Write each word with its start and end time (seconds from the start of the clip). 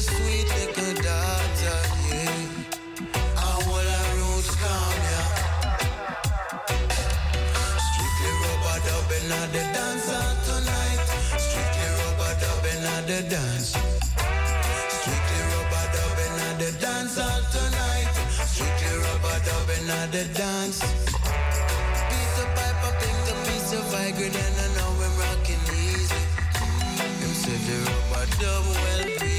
sweet 0.00 0.46
come, 4.62 4.94
yeah. 5.10 5.26
Strictly 7.86 8.30
rubber 8.42 8.78
tonight. 10.46 11.02
Strictly 11.34 11.88
rubber 11.98 12.34
dance. 13.28 13.74
Strictly 14.98 15.40
rubber 15.50 15.86
tonight. 17.50 18.10
Strictly 18.46 18.92
rubber 19.02 19.38
dance. 20.34 20.78
Piece 22.10 22.36
of 22.42 22.48
pipe, 22.54 22.82
pick 23.02 23.16
the 23.26 23.34
piece 23.46 23.70
of 23.72 23.84
vibrant 23.90 24.36
and 24.36 24.54
I 24.62 24.68
know 24.76 24.90
I'm 25.06 25.14
rocking 25.18 25.64
easy. 25.74 26.22
Rubber 27.86 29.37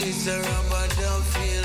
it's 0.00 0.26
rubber 0.38 0.86
don't 1.00 1.24
feel 1.34 1.64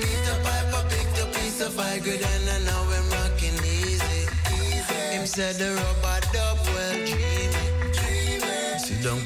Peter 0.00 0.36
Piper 0.42 0.82
picked 0.90 1.18
a 1.22 1.26
of 1.60 1.78
and 2.50 2.68
easy. 3.64 4.26
Him 5.14 5.26
said 5.26 5.56
the 5.56 5.74
rubber 5.74 6.20
dub 6.32 6.58
well 6.66 6.98
dreaming. 7.06 7.92
Dreaming. 7.92 8.78
Sit 8.78 9.02
down, 9.02 9.20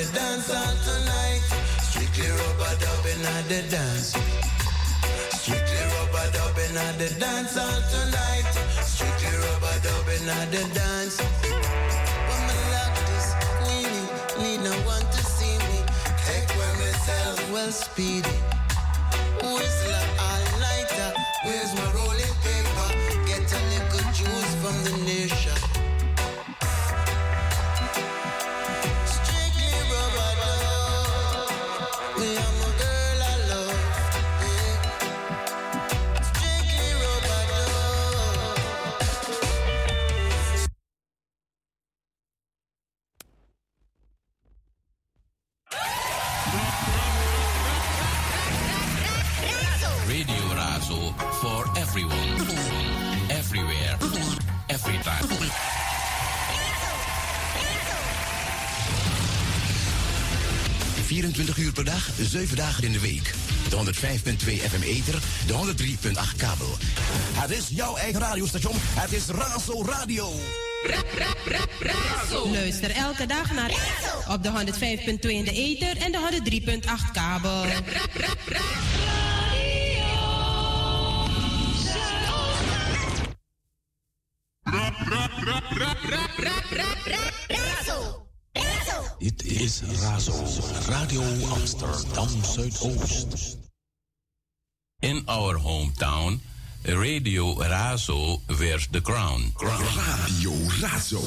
the 0.00 0.12
dance 0.12 0.48
hall 0.50 0.74
tonight. 0.88 1.44
Strictly 1.82 2.28
rubber 2.30 2.74
dubbing 2.80 3.22
at 3.36 3.44
the 3.48 3.60
dance. 3.68 4.16
Strictly 5.36 5.82
rubber 5.92 6.26
dubbing 6.32 6.76
at 6.76 6.98
the 6.98 7.08
dance 7.20 7.56
hall 7.56 7.80
tonight. 7.92 8.48
Strictly 8.80 9.34
rubber 9.44 9.76
dubbing 9.84 10.28
at 10.28 10.48
the 10.52 10.64
dance. 10.72 11.20
When 12.28 12.40
me 12.48 12.56
lock 12.72 12.94
this 13.08 13.28
queenie, 13.60 14.08
need 14.40 14.60
no 14.64 14.74
one 14.88 15.04
to 15.04 15.22
see 15.36 15.56
me. 15.68 15.78
Take 16.24 16.48
where 16.56 16.76
myself 16.80 17.52
well 17.52 17.72
speedy. 17.72 18.38
Whistler 19.42 20.06
all 20.26 20.44
nighter. 20.64 21.10
Where's 21.44 21.72
my 21.76 21.88
rolling 21.92 22.36
paper? 22.46 22.88
Get 23.28 23.44
a 23.52 23.60
little 23.72 24.06
juice 24.16 24.52
from 24.62 24.76
the 24.84 24.94
nation. 25.04 25.49
Radio 50.10 50.54
Razo 50.54 51.14
for 51.40 51.70
everyone. 51.78 52.34
Everywhere. 53.28 53.96
Every 54.66 54.98
time. 55.02 55.28
De 60.94 61.02
24 61.02 61.56
uur 61.56 61.72
per 61.72 61.84
dag, 61.84 62.08
7 62.20 62.56
dagen 62.56 62.84
in 62.84 62.92
de 62.92 63.00
week. 63.00 63.34
De 63.68 63.76
105.2 63.76 63.82
FM 64.44 64.82
Ether, 64.82 65.18
de 65.46 65.52
103.8 65.52 66.36
kabel. 66.36 66.76
Het 67.32 67.50
is 67.50 67.68
jouw 67.68 67.96
eigen 67.96 68.20
radiostation. 68.20 68.74
Het 68.78 69.12
is 69.12 69.26
Razo 69.26 69.84
Radio. 69.84 70.32
Luister 72.52 72.90
elke 72.90 73.26
dag 73.26 73.52
naar 73.52 73.70
op 74.28 74.42
de 74.42 74.50
105.2 74.50 75.30
in 75.30 75.44
de 75.44 75.52
ether 75.52 75.96
en 75.96 76.12
de 76.12 76.40
103.8 76.80 77.12
kabel. 77.12 77.64
Radio 90.90 91.22
Amsterdam 91.54 92.26
Zuidoost. 92.42 93.56
In 95.02 95.22
our 95.28 95.54
hometown, 95.56 96.40
Radio 96.84 97.54
Razo 97.54 98.40
wears 98.58 98.88
the 98.88 99.00
crown. 99.00 99.52
Radio 99.62 100.50
Razo. 100.82 101.22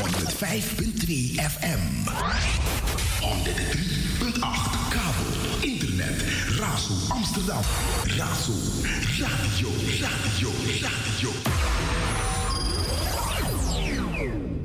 105.2 0.00 1.36
FM. 1.36 2.08
103.8 3.20 4.40
kabel. 4.88 5.28
Internet. 5.62 6.16
Razo 6.56 6.96
Amsterdam. 7.12 7.62
Razo. 8.16 8.56
Radio. 9.20 9.68
Radio. 10.00 10.50
Radio. 10.64 11.32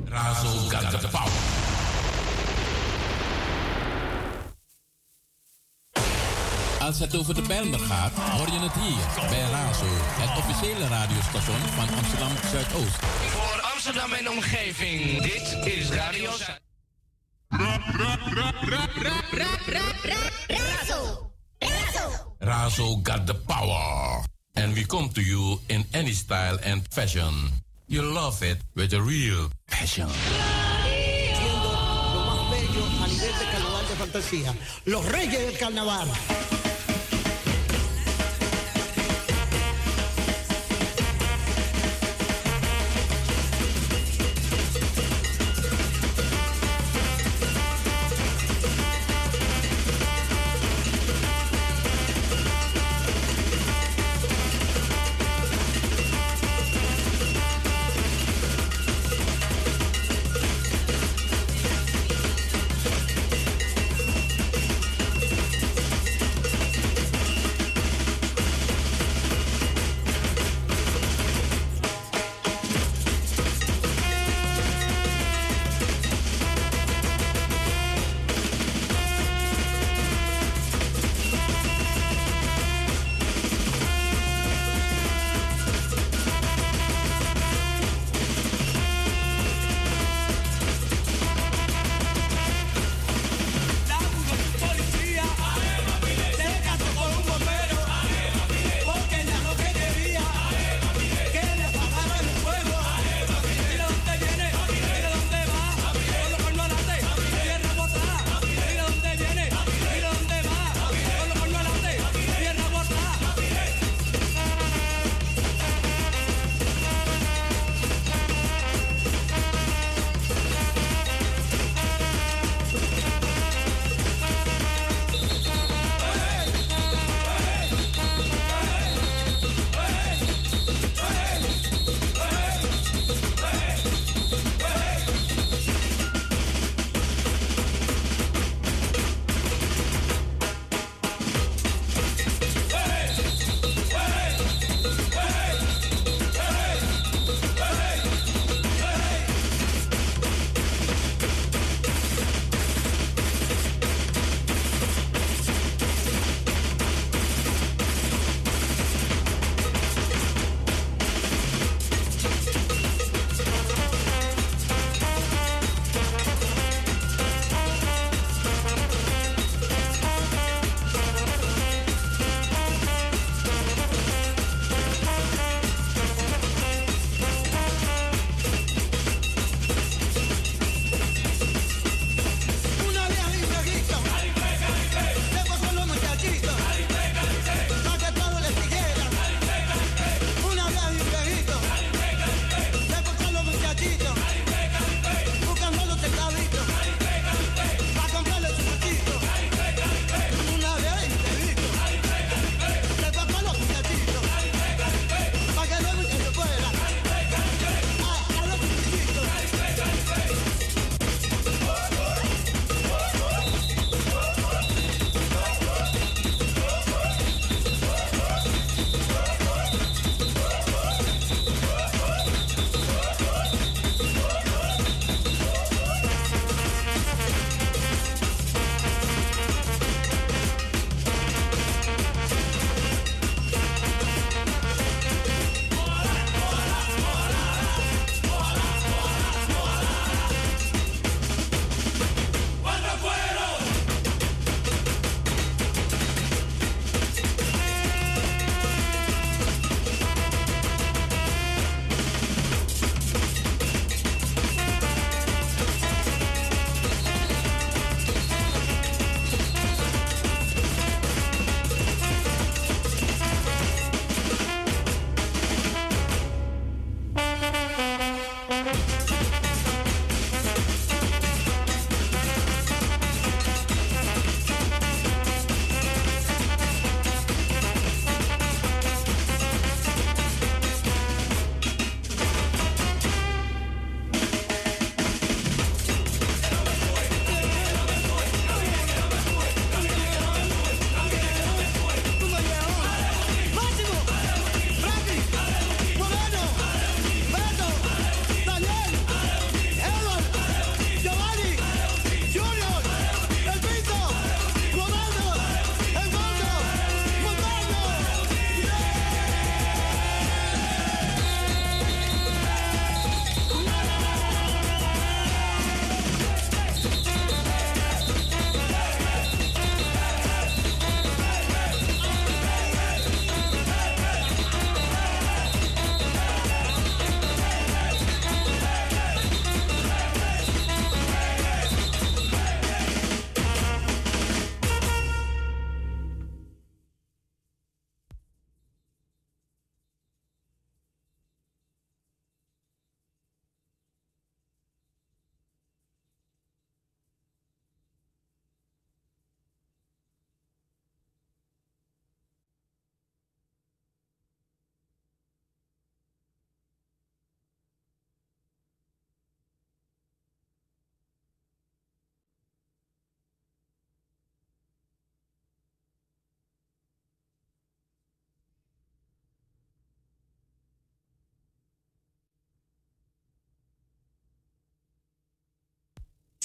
Razo 0.08 0.70
got 0.70 0.90
the 1.02 1.08
power. 1.08 1.83
Als 6.84 6.98
het 6.98 7.16
over 7.16 7.34
de 7.34 7.42
Bijlmer 7.42 7.78
gaat, 7.78 8.12
hoor 8.12 8.46
je 8.46 8.58
het 8.58 8.72
hier 8.72 9.28
bij 9.28 9.40
Razo, 9.50 9.86
het 9.88 10.38
officiële 10.38 10.88
radiostation 10.88 11.58
van 11.58 11.96
Amsterdam 11.96 12.30
Zuidoost. 12.50 12.96
Voor 13.28 13.60
Amsterdam 13.72 14.12
en 14.12 14.30
omgeving, 14.30 15.22
dit 15.22 15.66
is 15.74 15.90
Radio 15.90 16.30
Zuid. 16.30 16.60
Razo 22.38 23.00
got 23.02 23.26
the 23.26 23.34
power. 23.34 24.24
And 24.52 24.74
we 24.74 24.86
come 24.86 25.12
to 25.12 25.20
you 25.20 25.58
in 25.66 25.86
any 25.92 26.12
style 26.12 26.58
and 26.64 26.82
fashion. 26.90 27.32
You 27.86 28.02
love 28.12 28.46
it 28.50 28.58
with 28.74 28.92
a 28.92 29.02
real 29.02 29.48
passion. 29.66 30.08
lo 32.14 32.24
más 32.24 32.50
bello 32.50 32.84
a 33.02 33.06
nivel 33.06 33.38
de 33.38 33.44
carnaval 33.52 33.86
de 33.88 33.94
fantasía. 33.96 34.54
Los 34.84 35.04
reyes 35.04 35.38
del 35.38 35.58
carnaval. 35.58 36.08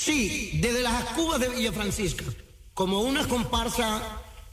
Sí, 0.02 0.52
desde 0.62 0.82
las 0.82 1.04
Cubas 1.10 1.42
de 1.42 1.50
Villa 1.50 1.74
Francisca, 1.74 2.24
como 2.74 3.02
una 3.02 3.28
comparsa 3.28 4.02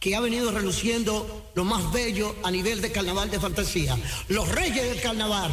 que 0.01 0.17
ha 0.17 0.21
venido 0.21 0.51
reluciendo 0.51 1.53
lo 1.55 1.65
más 1.65 1.93
bello 1.93 2.35
a 2.43 2.51
nivel 2.51 2.83
de 2.83 2.91
carnaval 2.91 3.31
de 3.31 3.39
fantasía. 3.39 3.97
Los 4.27 4.49
reyes 4.49 4.83
del 4.91 5.01
carnaval. 5.01 5.53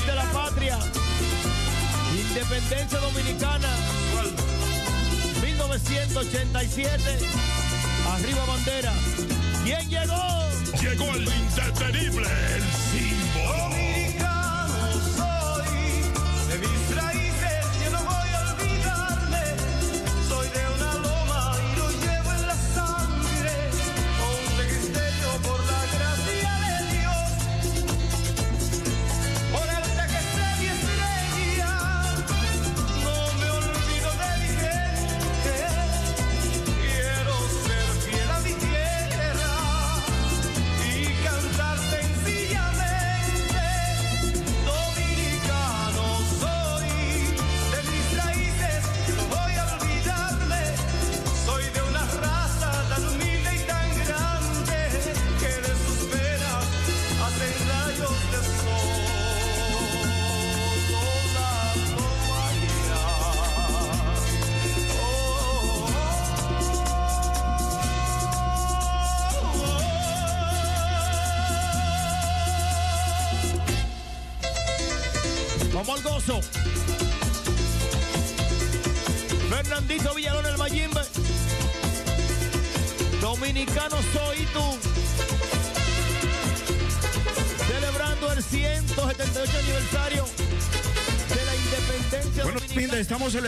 De 0.00 0.14
la 0.14 0.24
patria, 0.32 0.78
independencia 2.16 2.98
dominicana, 2.98 3.68
1987, 5.42 7.18
arriba 8.06 8.44
bandera. 8.46 8.94
¿Quién 9.62 9.90
llegó? 9.90 10.48
Llegó 10.80 11.14
el 11.14 11.28
indetenible, 11.28 12.26
el 12.26 12.62
símbolo. 12.90 13.21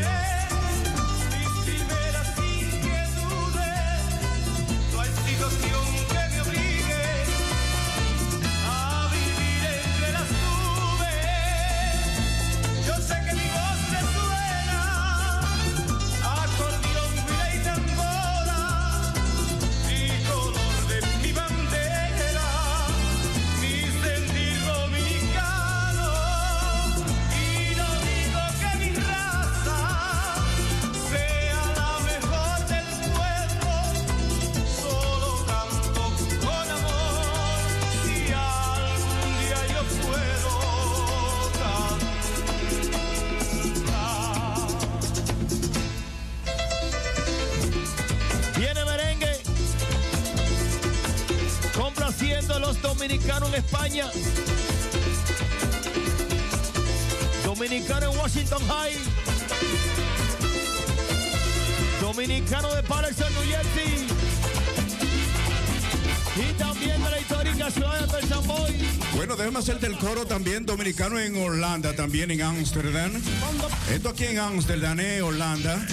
También 72.15 72.31
en 72.31 72.47
Ámsterdam. 72.47 73.11
Esto 73.91 74.11
aquí 74.11 74.27
en 74.27 74.39
Ámsterdam, 74.39 75.01
eh, 75.01 75.21
Holanda. 75.21 75.85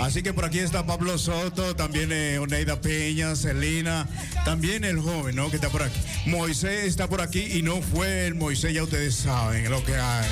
Así 0.00 0.22
que 0.22 0.32
por 0.32 0.46
aquí 0.46 0.60
está 0.60 0.86
Pablo 0.86 1.18
Soto, 1.18 1.76
también 1.76 2.10
eh, 2.10 2.38
Oneida 2.38 2.80
Peña, 2.80 3.36
Celina, 3.36 4.08
también 4.46 4.82
el 4.84 4.98
joven, 4.98 5.36
¿no? 5.36 5.50
Que 5.50 5.56
está 5.56 5.68
por 5.68 5.82
aquí. 5.82 6.00
Moisés 6.24 6.86
está 6.86 7.06
por 7.06 7.20
aquí 7.20 7.40
y 7.52 7.60
no 7.60 7.82
fue 7.82 8.26
el 8.26 8.34
Moisés, 8.34 8.72
ya 8.72 8.82
ustedes 8.82 9.14
saben 9.14 9.70
lo 9.70 9.84
que 9.84 9.94
hay. 9.94 10.26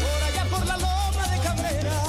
por 0.00 0.22
allá 0.22 0.44
por 0.48 0.66
la 0.66 0.78
loma 0.78 1.36
de 1.36 1.42
Cabrera. 1.42 2.02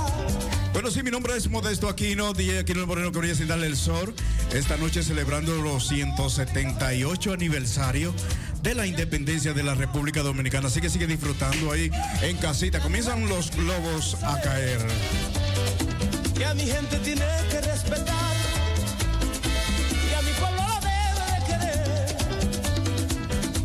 Bueno, 0.72 0.90
sí, 0.90 1.04
mi 1.04 1.12
nombre 1.12 1.36
es 1.36 1.50
Modesto 1.50 1.90
Aquino, 1.90 2.32
DJ 2.32 2.60
Aquino 2.60 2.80
el 2.80 2.88
Moreno 2.88 3.12
que 3.12 3.20
brilla 3.20 3.36
sin 3.36 3.50
darle 3.50 3.68
el 3.68 3.76
sol. 3.76 4.14
Esta 4.54 4.78
noche 4.78 5.04
celebrando 5.04 5.54
los 5.62 5.90
178 5.90 7.34
aniversario 7.34 8.14
de 8.62 8.76
la 8.76 8.86
independencia 8.86 9.54
de 9.54 9.64
la 9.64 9.76
República 9.76 10.22
Dominicana. 10.22 10.68
Así 10.68 10.82
que 10.82 10.90
sigue 10.90 11.08
disfrutando 11.08 11.72
ahí 11.72 11.90
en 12.22 12.38
casita. 12.38 12.80
Comienzan 12.80 13.28
los 13.30 13.52
globos 13.52 14.16
a 14.24 14.40
caer. 14.42 14.80
que 16.36 16.46
a 16.46 16.54
mi 16.54 16.64
gente 16.64 16.98
tiene 17.00 17.26
que 17.52 17.62
respetar 17.62 18.36
y 20.10 20.14
a 20.14 20.22
mi 20.22 20.32
pueblo 20.40 20.64
lo 20.68 20.80
debe 20.80 21.26
de 21.32 21.40
querer 21.48 22.16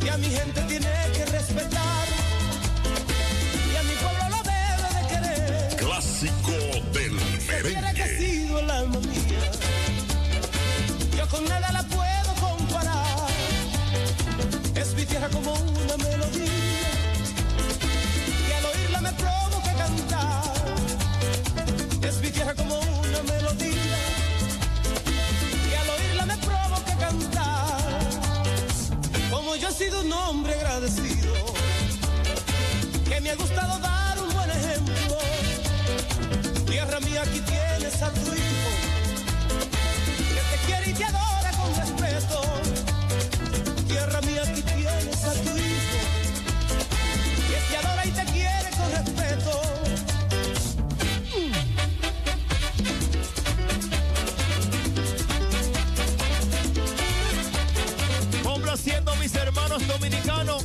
que 0.00 0.10
a 0.10 0.18
mi 0.18 0.26
gente 0.26 0.60
tiene 0.62 0.88
que 1.14 1.24
respetar 1.26 2.06
y 3.72 3.76
a 3.76 3.82
mi 3.84 3.94
pueblo 4.02 4.28
lo 4.30 4.42
debe 4.42 4.88
de 4.96 5.02
querer 5.08 5.76
Clásico 5.76 6.56
del 6.92 7.14
merengue. 7.46 7.93
un 30.04 30.12
hombre 30.12 30.54
agradecido, 30.54 31.32
que 33.08 33.20
me 33.20 33.30
ha 33.30 33.36
gustado 33.36 33.78
dar 33.78 34.18
un 34.20 34.34
buen 34.34 34.50
ejemplo. 34.50 35.18
Tierra 36.66 37.00
mía, 37.00 37.22
aquí 37.22 37.40
tienes 37.40 38.02
a 38.02 38.10
tu 38.10 38.20
hijo, 38.20 38.70
que 40.34 40.42
te 40.50 40.66
quiere 40.66 40.90
y 40.90 40.94
te 40.94 41.04
adora 41.04 41.50
con 41.52 41.74
respeto. 41.76 42.42
Tierra 43.88 44.20
mía, 44.22 44.42
aquí 44.42 44.62
tienes 44.62 45.24
a 45.24 45.32
tu 45.32 45.56
hijo. 45.56 45.73
Hermanos 59.74 59.88
dominicanos 59.88 60.64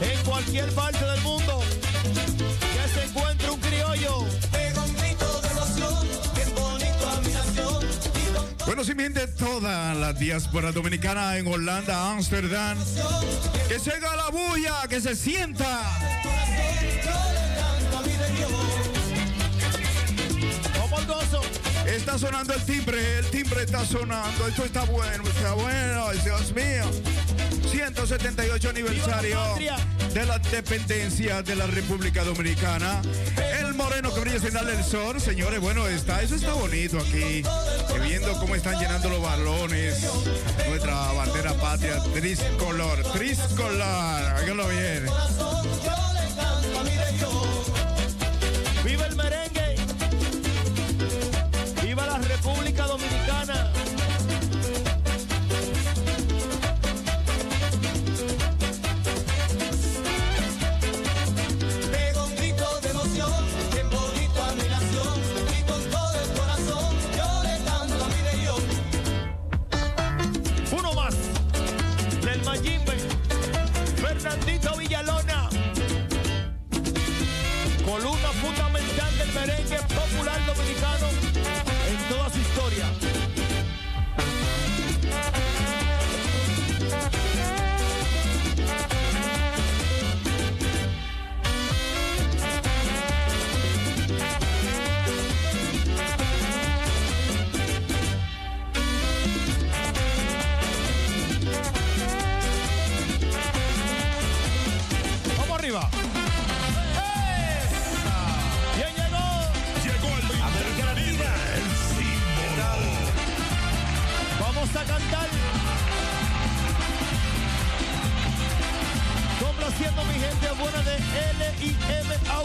en 0.00 0.24
cualquier 0.24 0.68
parte 0.72 1.04
del 1.04 1.20
mundo 1.20 1.60
que 2.02 2.88
se 2.92 3.04
encuentre 3.04 3.50
un 3.50 3.60
criollo. 3.60 4.26
Bueno, 8.66 8.84
sí, 8.84 8.94
mi 8.94 9.04
gente, 9.04 9.26
toda 9.28 9.94
la 9.94 10.12
diáspora 10.12 10.72
dominicana 10.72 11.36
en 11.38 11.46
Holanda, 11.46 12.12
Ámsterdam. 12.12 12.76
Que 13.68 13.78
se 13.78 13.92
haga 13.92 14.16
la 14.16 14.28
bulla, 14.30 14.86
que 14.88 15.00
se 15.00 15.16
sienta. 15.16 15.80
Está 21.86 22.18
sonando 22.18 22.54
el 22.54 22.62
timbre, 22.64 23.18
el 23.18 23.26
timbre 23.30 23.62
está 23.64 23.84
sonando. 23.84 24.46
Esto 24.46 24.64
está 24.64 24.84
bueno, 24.84 25.24
está 25.24 25.52
bueno, 25.54 26.12
Dios 26.24 26.52
mío. 26.52 27.07
178 27.94 28.68
aniversario 28.68 29.38
de 30.12 30.26
la 30.26 30.38
dependencia 30.38 31.42
de 31.42 31.56
la 31.56 31.66
República 31.66 32.22
Dominicana. 32.22 33.00
El 33.58 33.72
moreno 33.74 34.12
que 34.12 34.20
brilla 34.20 34.38
sin 34.38 34.52
darle 34.52 34.74
el 34.74 34.84
sol, 34.84 35.18
señores, 35.18 35.58
bueno, 35.58 35.86
está, 35.86 36.20
eso 36.20 36.34
está 36.34 36.52
bonito 36.52 36.98
aquí. 36.98 37.42
Viendo 38.02 38.38
cómo 38.40 38.54
están 38.54 38.78
llenando 38.78 39.08
los 39.08 39.22
balones. 39.22 40.06
Nuestra 40.68 41.12
bandera 41.12 41.54
patria, 41.54 42.02
triscolor, 42.12 43.02
triscolor. 43.12 43.80
Háganlo 43.82 44.68
bien. 44.68 45.06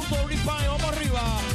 Auto 0.03 0.27
Refine. 0.27 0.67
Vamos 0.67 0.83
arriba. 0.83 1.52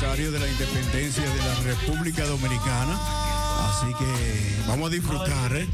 Aniversario 0.00 0.32
de 0.32 0.38
la 0.38 0.48
independencia 0.48 1.22
de 1.22 1.38
la 1.38 1.54
República 1.56 2.24
Dominicana. 2.24 2.98
Así 3.68 3.92
que 3.98 4.66
vamos 4.66 4.88
a 4.88 4.94
disfrutar. 4.94 5.54
¿eh? 5.54 5.68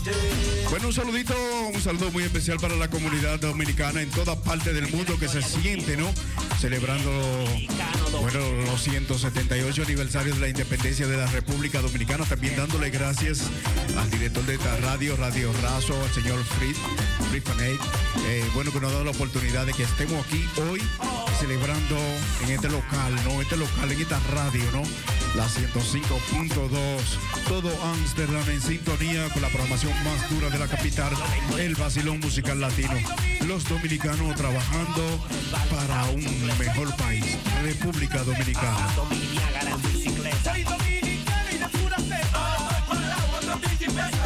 Bueno, 0.68 0.88
un 0.88 0.92
saludito, 0.92 1.34
un 1.72 1.80
saludo 1.80 2.10
muy 2.10 2.24
especial 2.24 2.58
para 2.58 2.74
la 2.74 2.90
comunidad 2.90 3.38
dominicana 3.38 4.02
en 4.02 4.10
toda 4.10 4.34
parte 4.34 4.72
del 4.72 4.88
mundo 4.88 5.16
que 5.20 5.28
se 5.28 5.42
siente, 5.42 5.96
¿no? 5.96 6.12
Celebrando 6.60 7.08
bueno, 8.20 8.40
los 8.64 8.82
178 8.82 9.82
aniversarios 9.84 10.36
de 10.36 10.42
la 10.42 10.48
independencia 10.48 11.06
de 11.06 11.16
la 11.18 11.26
República 11.26 11.80
Dominicana. 11.80 12.24
También 12.24 12.56
dándole 12.56 12.90
gracias 12.90 13.42
al 13.96 14.10
director 14.10 14.44
de 14.44 14.54
esta 14.54 14.76
radio, 14.78 15.16
Radio 15.16 15.52
Razo, 15.62 15.94
al 16.02 16.12
señor 16.12 16.42
Fritz, 16.58 16.78
Fritz 17.30 17.44
eh, 17.60 18.44
bueno, 18.54 18.72
que 18.72 18.80
nos 18.80 18.90
ha 18.90 18.94
dado 18.94 19.04
la 19.04 19.12
oportunidad 19.12 19.66
de 19.66 19.72
que 19.72 19.84
estemos 19.84 20.26
aquí 20.26 20.44
hoy 20.68 20.82
celebrando 21.38 21.96
en 22.42 22.50
este 22.50 22.68
local, 22.68 23.14
¿no? 23.24 23.42
Este 23.42 23.56
local, 23.56 23.92
en 23.92 24.00
esta 24.00 24.18
radio, 24.32 24.64
¿no? 24.72 24.82
La 25.34 25.46
105.2, 25.46 26.70
todo 27.46 27.70
Amsterdam 27.84 28.48
en 28.48 28.60
sintonía 28.60 29.28
con 29.30 29.42
la 29.42 29.48
programación 29.48 29.92
más 30.04 30.30
dura 30.30 30.48
de 30.48 30.58
la 30.58 30.66
capital, 30.66 31.12
el 31.58 31.74
vacilón 31.74 32.20
musical 32.20 32.60
latino. 32.60 32.94
Los 33.46 33.68
dominicanos 33.68 34.34
trabajando 34.34 35.02
para 35.70 36.04
un 36.06 36.24
mejor 36.58 36.94
país, 36.96 37.24
República 37.62 38.24
Dominicana. 38.24 38.88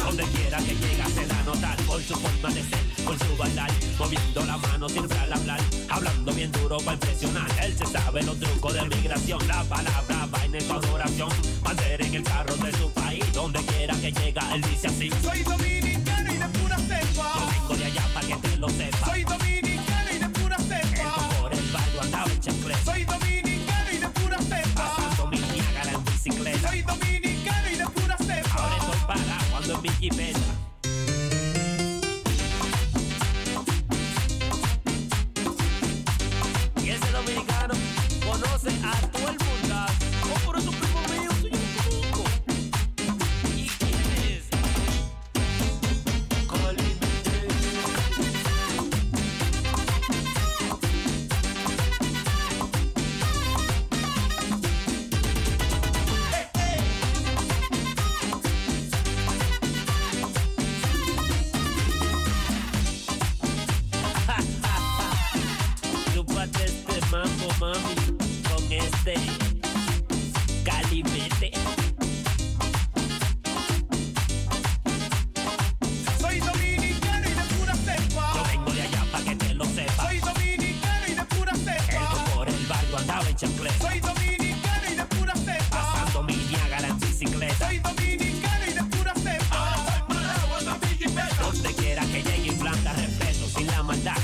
Donde 0.05 0.23
quiera 0.23 0.57
que 0.57 0.75
llega 0.75 1.09
se 1.09 1.27
da 1.27 1.43
notar 1.43 1.77
por 1.83 2.01
su 2.01 2.15
forma 2.15 2.49
de 2.49 2.63
ser, 2.63 2.90
por 3.11 3.27
su 3.27 3.37
bailar, 3.37 3.69
moviendo 3.99 4.45
la 4.45 4.57
mano 4.57 4.87
siempre 4.87 5.17
al 5.19 5.33
hablar, 5.33 5.59
hablando 5.89 6.33
bien 6.33 6.51
duro 6.51 6.77
para 6.77 6.93
impresionar. 6.93 7.47
Él 7.61 7.75
se 7.77 7.85
sabe 7.85 8.23
los 8.23 8.39
trucos 8.39 8.73
de 8.73 8.83
migración, 8.83 9.45
la 9.47 9.63
palabra 9.65 10.27
vaina 10.31 10.59
con 10.67 10.85
oración, 10.89 11.29
bandera 11.61 12.05
en 12.05 12.15
el 12.15 12.23
carro 12.23 12.55
de 12.55 12.71
su 12.71 12.89
país, 12.91 13.25
donde 13.33 13.59
quiera 13.65 13.95
que 13.95 14.11
llega 14.11 14.55
él 14.55 14.61
dice 14.61 14.87
así. 14.87 15.09
Soy 15.23 15.43
dominicano 15.43 16.33
y 16.33 16.37
de 16.37 16.47
pura 16.59 16.77
cepa. 16.77 17.33
Yo 17.35 17.47
vengo 17.51 17.75
de 17.75 17.85
allá 17.85 18.07
para 18.13 18.27
que 18.27 18.35
te 18.35 18.57
lo 18.57 18.69
sepa. 18.69 18.80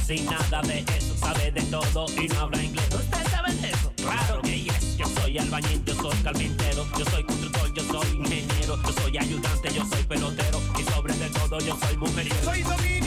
Sin 0.08 0.26
nada 0.26 0.62
de 0.62 0.86
eso. 0.98 1.18
Sabe 1.18 1.52
de 1.52 1.62
todo 1.64 2.06
y 2.18 2.30
no 2.30 2.40
habla 2.40 2.64
inglés. 2.64 2.88
¿Ustedes 2.94 3.30
saben 3.30 3.62
de 3.62 3.70
eso? 3.70 3.92
Claro 3.98 4.42
que 4.42 4.64
yes. 4.64 4.98
Yo 4.98 5.06
soy 5.06 5.38
albañil, 5.38 5.84
yo 5.84 5.96
soy 5.96 6.18
carpintero. 6.24 6.88
Yo 6.98 7.06
soy 7.06 7.24
constructor, 7.26 7.74
yo 7.74 7.84
soy 7.84 8.08
ingeniero. 8.16 8.82
Yo 8.84 8.94
soy 8.94 9.18
ayudante, 9.18 9.74
yo 9.74 9.86
soy 9.86 10.04
pelotero. 10.04 10.62
Y 10.80 10.84
sobre 10.84 11.14
de 11.14 11.30
todo, 11.30 11.60
yo 11.60 11.78
soy 11.78 11.98
mujeriego. 11.98 12.44
Soy 12.46 12.64
dominicano 12.64 13.07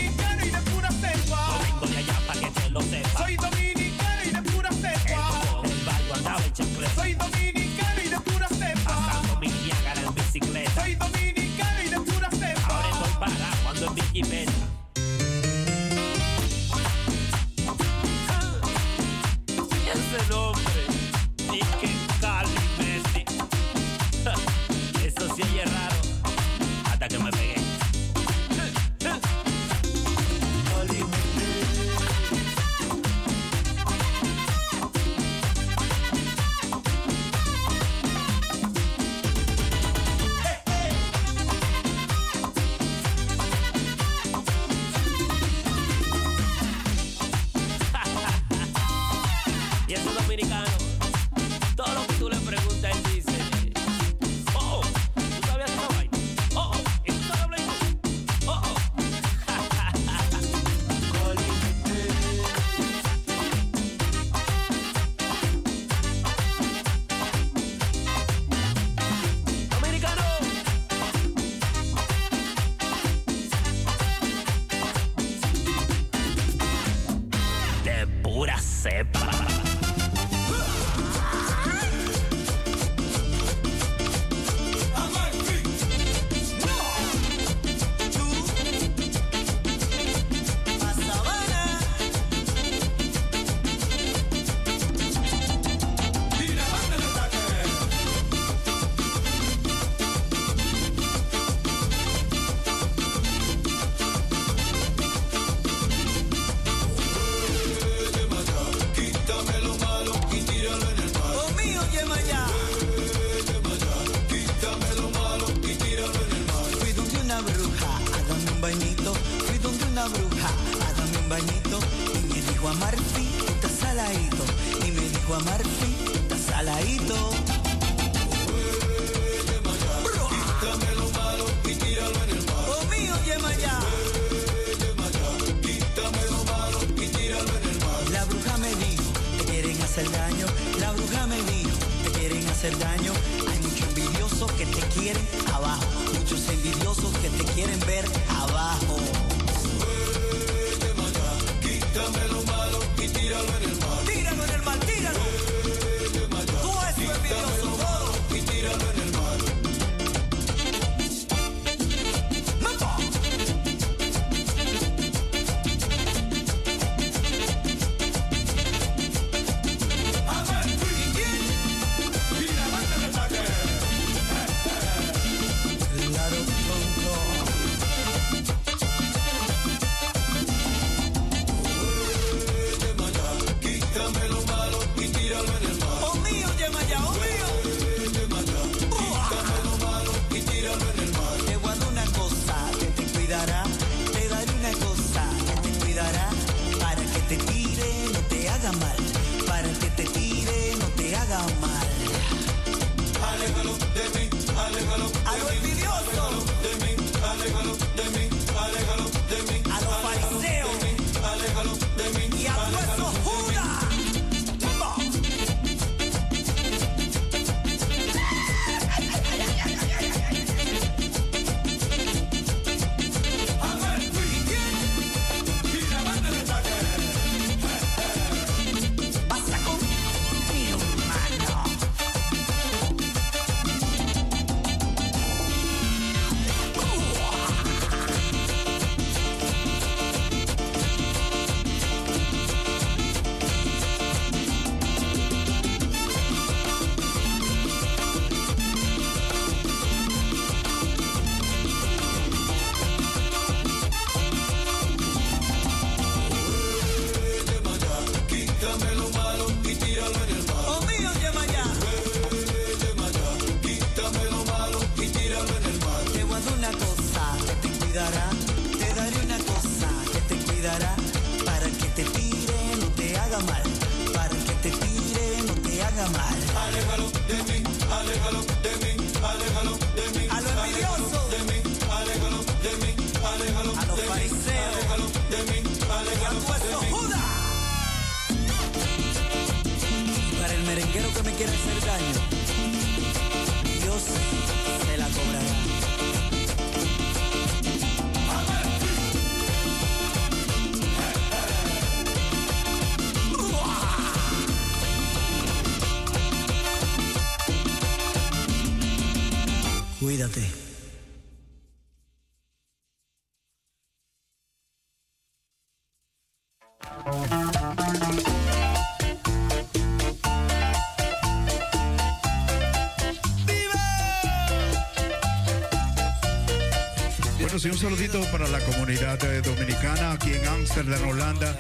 Bueno, 327.41 327.59
sí, 327.59 327.69
un 327.69 327.79
saludito 327.79 328.21
para 328.31 328.47
la 328.49 328.61
comunidad 328.61 329.23
eh, 329.25 329.41
dominicana 329.41 330.13
aquí 330.13 330.35
en 330.35 330.47
Ámsterdam, 330.47 331.09
Holanda. 331.09 331.57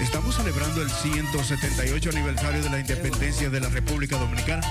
Estamos 0.00 0.36
celebrando 0.36 0.82
el 0.82 0.90
178 0.90 2.10
aniversario 2.10 2.62
de 2.62 2.70
la 2.70 2.78
independencia 2.78 3.50
de 3.50 3.60
la 3.60 3.68
República 3.68 4.16
Dominicana. 4.16 4.62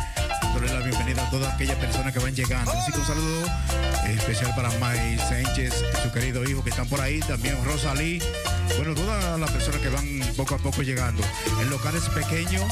Dándole 0.42 0.74
la 0.74 0.80
bienvenida 0.80 1.28
a 1.28 1.30
todas 1.30 1.54
aquellas 1.54 1.78
personas 1.78 2.14
que 2.14 2.20
van 2.20 2.36
llegando. 2.36 2.72
Así 2.72 2.92
que 2.92 3.00
un 3.00 3.06
saludo 3.06 3.46
eh, 4.06 4.16
especial 4.18 4.54
para 4.56 4.70
May 4.80 5.18
Sánchez, 5.18 5.84
su 6.02 6.12
querido 6.12 6.44
hijo 6.50 6.64
que 6.64 6.70
están 6.70 6.88
por 6.88 7.02
ahí. 7.02 7.20
También 7.20 7.58
Rosalí, 7.66 8.20
bueno, 8.78 8.96
todas 8.96 9.40
las 9.40 9.52
personas 9.52 9.82
que 9.82 9.90
van 9.90 10.22
poco 10.36 10.56
a 10.56 10.58
poco 10.58 10.82
llegando. 10.82 11.24
En 11.62 11.70
locales 11.70 12.04
pequeños 12.10 12.64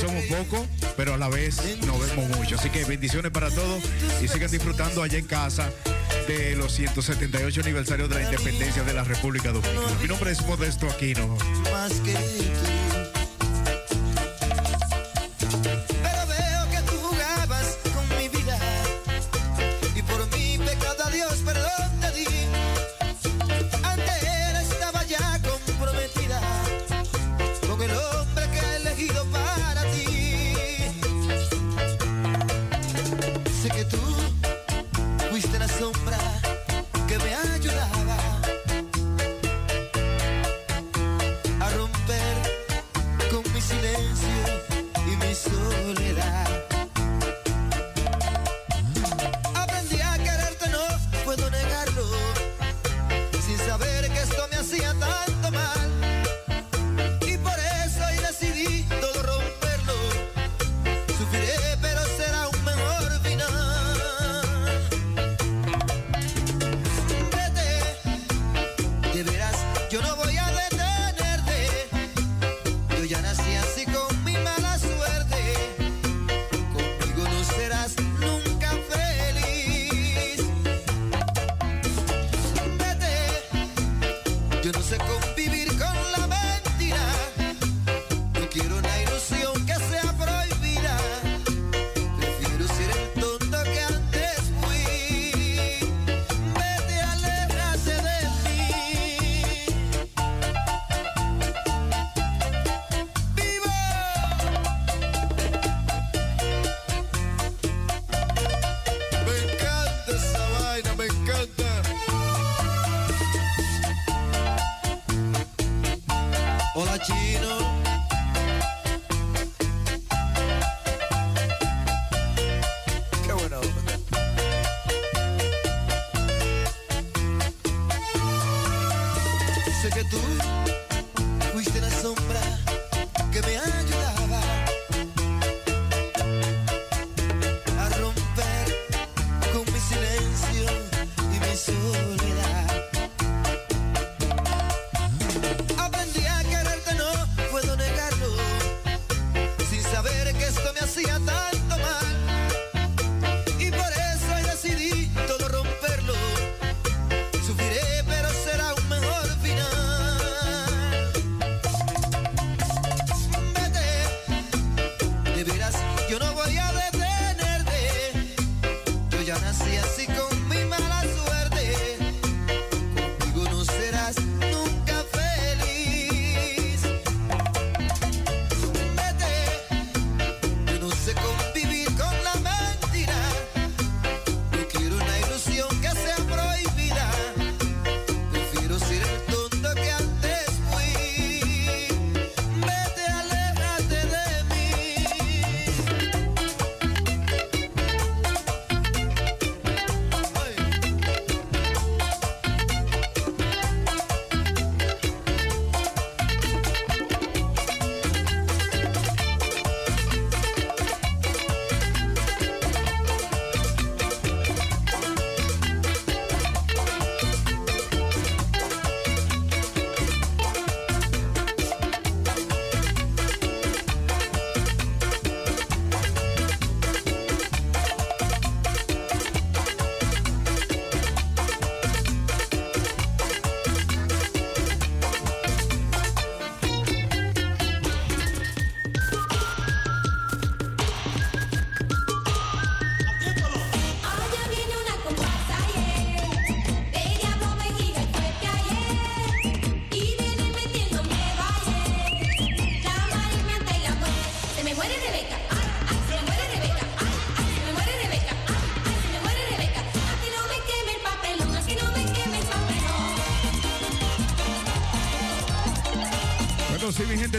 somos 0.00 0.24
pocos, 0.24 0.66
pero 0.96 1.14
a 1.14 1.16
la 1.16 1.28
vez 1.28 1.56
nos 1.86 2.00
vemos 2.00 2.36
mucho. 2.36 2.56
Así 2.56 2.70
que 2.70 2.84
bendiciones 2.84 3.30
para 3.30 3.50
todos 3.50 3.82
y 4.22 4.28
sigan 4.28 4.50
disfrutando 4.50 5.02
allá 5.02 5.18
en 5.18 5.26
casa 5.26 5.70
de 6.26 6.56
los 6.56 6.72
178 6.72 7.60
aniversarios 7.60 8.08
de 8.08 8.14
la 8.16 8.22
independencia 8.22 8.82
de 8.82 8.94
la 8.94 9.04
República 9.04 9.52
Dominicana. 9.52 9.98
Mi 10.00 10.08
nombre 10.08 10.30
es 10.30 10.40
Modesto 10.46 10.88
Aquino. 10.88 11.36
Más 11.72 11.92
que. 12.00 12.99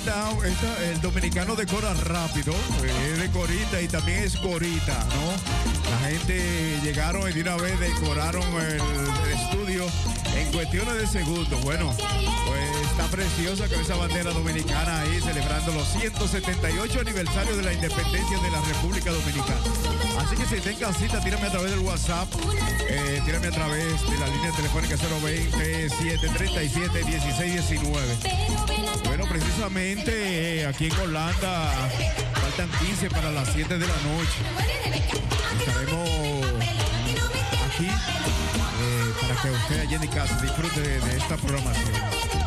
Está, 0.05 0.29
está- 0.47 0.83
el 0.91 1.01
dominicano 1.01 1.55
decora 1.55 1.93
rápido, 1.93 2.53
eh, 2.83 3.11
es 3.13 3.19
de 3.19 3.29
corita 3.31 3.81
y 3.81 3.87
también 3.87 4.23
es 4.23 4.35
corita, 4.37 5.05
¿no? 5.15 5.91
La 5.91 6.09
gente 6.09 6.79
llegaron 6.83 7.29
y 7.29 7.33
de 7.33 7.41
una 7.41 7.55
vez 7.57 7.79
decoraron 7.79 8.43
el 8.61 8.81
estudio 9.33 9.85
en 10.35 10.51
cuestiones 10.51 10.93
de 10.95 11.07
segundos. 11.07 11.61
Bueno, 11.63 11.93
pues 12.47 12.87
está 12.89 13.05
preciosa 13.07 13.67
con 13.67 13.79
esa 13.81 13.95
bandera 13.95 14.31
dominicana 14.31 15.01
ahí 15.01 15.19
celebrando 15.21 15.73
los 15.73 15.87
178 15.89 16.99
aniversarios 17.01 17.57
de 17.57 17.63
la 17.63 17.73
independencia 17.73 18.37
de 18.39 18.51
la 18.51 18.61
República 18.61 19.11
Dominicana. 19.11 19.59
Así 20.19 20.35
que 20.35 20.45
si 20.45 20.61
tenga 20.61 20.93
cita, 20.93 21.19
tírame 21.21 21.47
a 21.47 21.51
través 21.51 21.71
del 21.71 21.79
WhatsApp, 21.81 22.27
eh, 22.89 23.21
tírame 23.25 23.47
a 23.47 23.51
través 23.51 24.01
de 24.09 24.17
la 24.17 24.27
línea 24.27 24.51
telefónica 24.55 24.95
020 25.21 25.89
737 25.89 27.03
1619. 27.03 28.17
Precisamente 29.31 30.59
eh, 30.59 30.65
aquí 30.65 30.87
en 30.87 30.99
Holanda 30.99 31.71
faltan 32.33 32.69
15 32.85 33.09
para 33.11 33.31
las 33.31 33.47
7 33.53 33.77
de 33.77 33.87
la 33.87 33.93
noche. 33.93 34.39
Estaremos 35.57 36.45
aquí 37.65 37.85
eh, 37.85 39.13
para 39.21 39.41
que 39.41 39.51
usted 39.51 39.79
allá 39.79 40.03
en 40.03 40.07
casa 40.09 40.37
disfrute 40.41 40.81
de 40.81 41.17
esta 41.17 41.37
programación. 41.37 42.40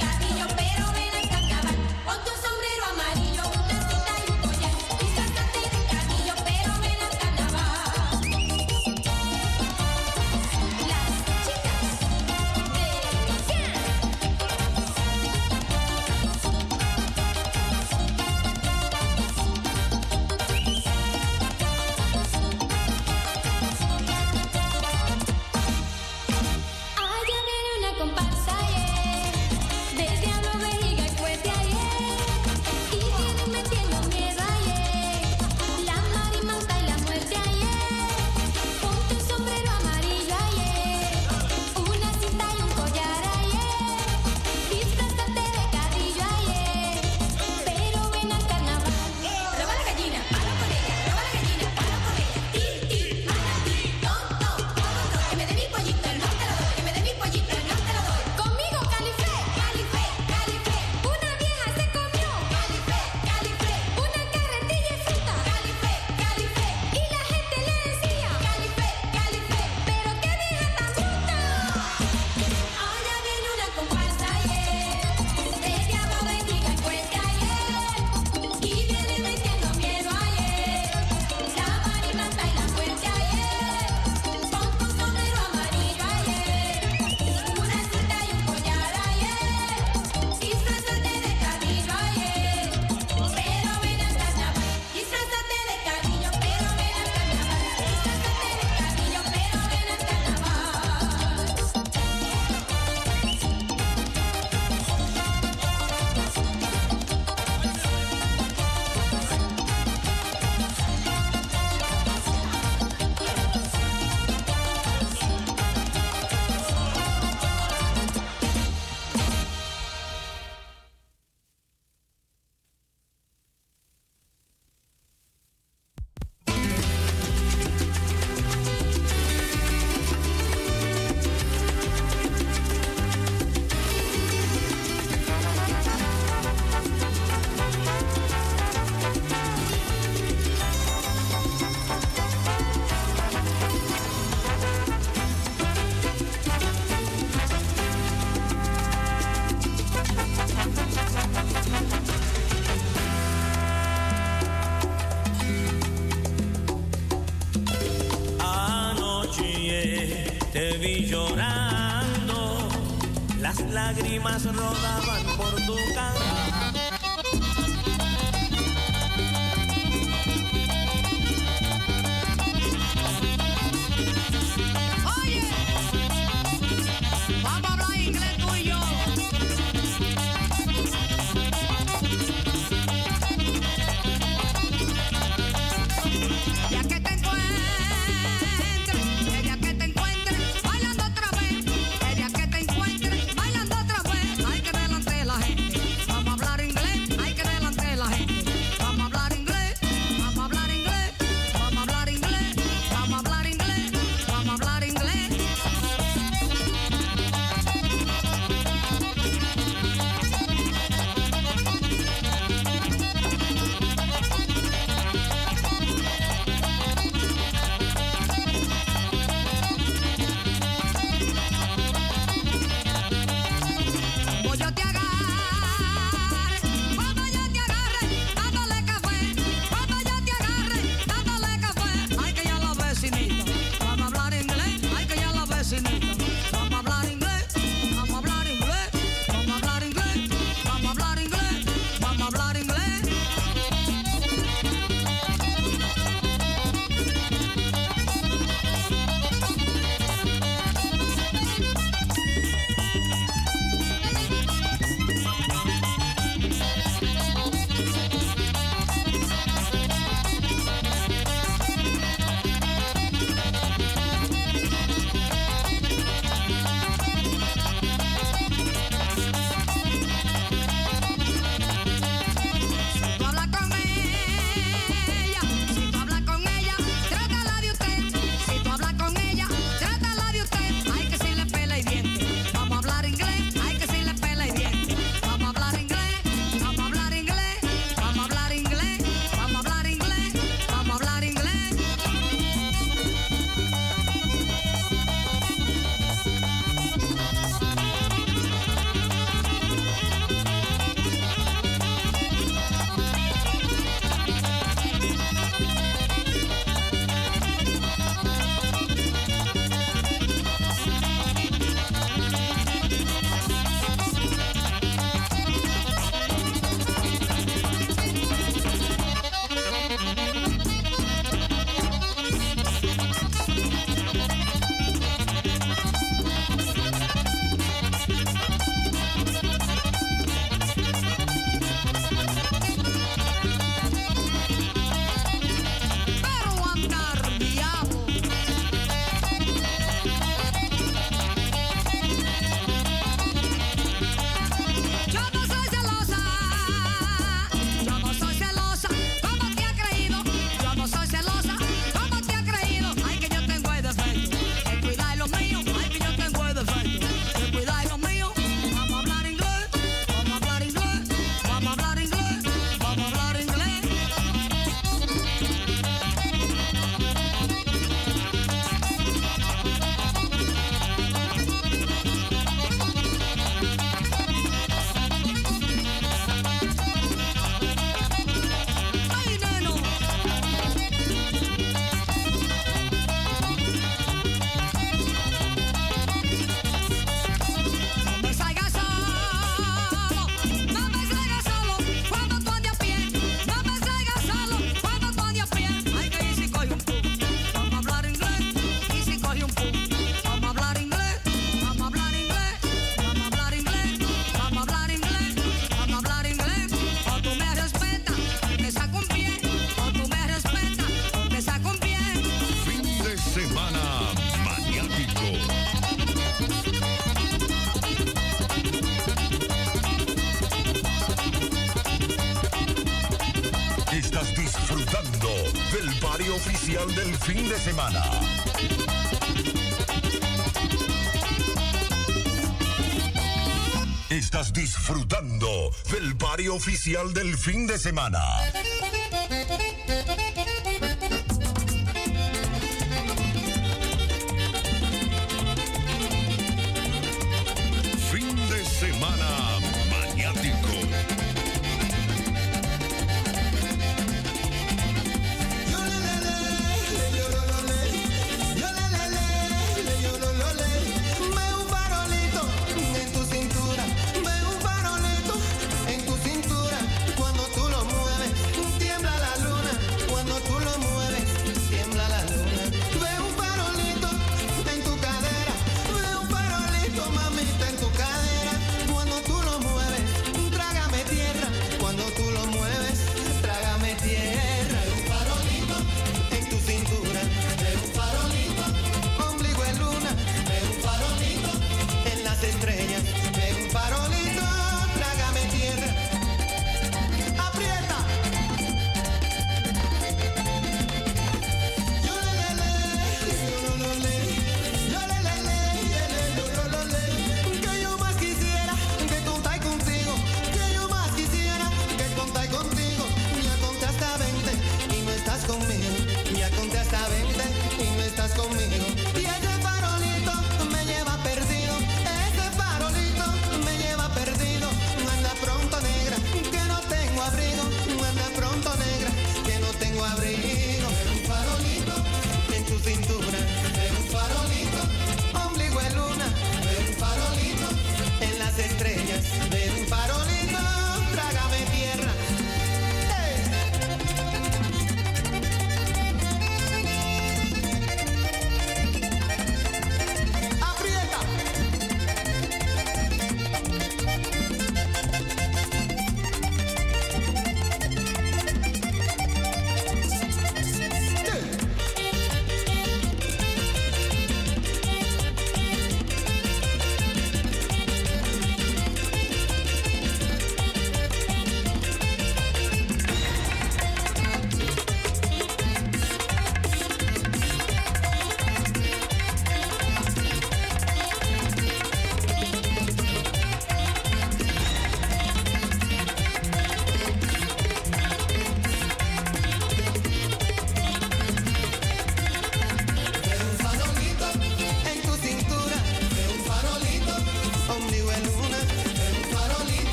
Disfrutando 434.84 435.70
del 435.90 436.12
barrio 436.12 436.56
oficial 436.56 437.14
del 437.14 437.38
fin 437.38 437.66
de 437.66 437.78
semana. 437.78 438.20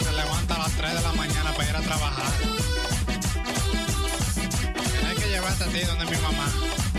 se 0.00 0.12
levanta 0.12 0.54
a 0.54 0.58
las 0.58 0.72
3 0.72 0.94
de 0.94 1.02
la 1.02 1.12
mañana 1.12 1.52
para 1.52 1.68
ir 1.68 1.76
a 1.76 1.80
trabajar. 1.80 2.32
Tienes 4.92 5.14
que 5.18 5.28
llevarte 5.28 5.64
a 5.64 5.66
ti 5.68 5.80
donde 5.80 6.04
mi 6.04 6.22
mamá. 6.22 6.97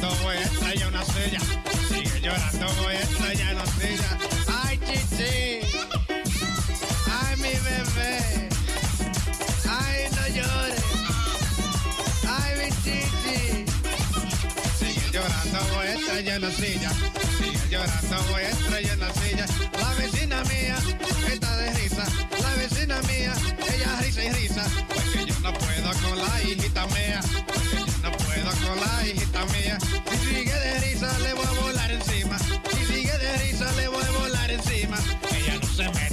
llorando, 0.00 0.22
voy 0.22 0.36
a 0.36 0.42
estrellar 0.42 0.88
una 0.88 1.04
silla. 1.04 1.40
Sigue 1.88 2.20
llorando, 2.20 2.66
voy 2.82 2.94
a 2.94 3.00
estrellar 3.00 3.54
una 3.54 3.66
silla. 3.66 4.18
Ay, 4.62 4.78
chichi. 4.78 5.60
Ay, 7.20 7.36
mi 7.36 7.54
bebé. 7.66 8.48
Ay, 9.68 10.08
no 10.16 10.26
llores. 10.36 10.84
Ay, 12.28 12.52
mi 12.58 12.68
chichi. 12.82 13.64
Sigue 14.78 15.10
llorando, 15.12 15.58
voy 15.74 15.86
a 15.86 15.94
estrellar 15.94 16.38
una 16.38 16.50
silla. 16.50 16.90
Sigue 17.38 17.68
llorando, 17.70 18.16
voy 18.30 18.42
a 18.42 18.50
estrellar 18.50 18.96
una 18.96 19.14
silla. 19.14 19.46
La 19.80 19.94
vecina 19.94 20.42
mía 20.44 20.76
está 21.32 21.56
de 21.56 21.70
risa. 21.74 22.04
La 22.42 22.54
vecina 22.54 23.00
mía, 23.02 23.34
ella 23.74 24.00
risa 24.00 24.24
y 24.24 24.30
risa. 24.30 24.64
Pues 24.88 25.04
Porque 25.04 25.26
yo 25.26 25.34
no 25.40 25.52
puedo 25.52 25.90
con 26.02 26.18
la 26.18 26.42
hijita 26.42 26.86
mía. 26.86 27.20
Pues 27.46 27.60
Porque 27.70 27.89
con 28.56 28.80
la 28.80 29.06
hijita 29.06 29.44
mía. 29.46 29.78
Si 30.10 30.16
sigue 30.18 30.52
de 30.52 30.80
risa, 30.80 31.18
le 31.20 31.34
voy 31.34 31.44
a 31.46 31.60
volar 31.60 31.90
encima. 31.90 32.38
Si 32.38 32.84
sigue 32.86 33.18
de 33.18 33.36
risa, 33.38 33.72
le 33.72 33.88
voy 33.88 34.02
a 34.02 34.10
volar 34.18 34.50
encima. 34.50 34.96
Ella 35.30 35.58
no 35.60 35.68
se 35.68 35.88
me 35.88 36.09